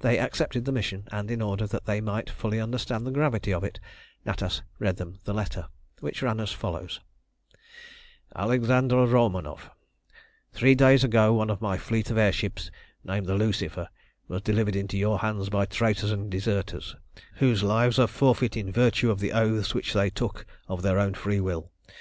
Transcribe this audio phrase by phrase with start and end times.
[0.00, 3.62] They accepted the mission; and in order that they might fully understand the gravity of
[3.62, 3.78] it,
[4.26, 5.68] Natas read them the letter,
[6.00, 6.98] which ran as follows:
[8.34, 9.70] ALEXANDER ROMANOFF,
[10.52, 12.72] Three days ago one of my fleet of air ships,
[13.04, 13.88] named the Lucifer,
[14.26, 16.96] was delivered into your hands by traitors and deserters,
[17.34, 21.14] whose lives are forfeit in virtue of the oaths which they took of their own
[21.14, 21.70] free will.